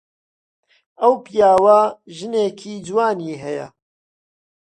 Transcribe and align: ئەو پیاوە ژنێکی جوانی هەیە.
ئەو 1.01 1.13
پیاوە 1.25 1.79
ژنێکی 2.17 2.73
جوانی 2.87 3.39
هەیە. 3.43 3.67